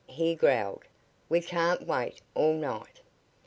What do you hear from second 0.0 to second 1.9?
he growled. "We can't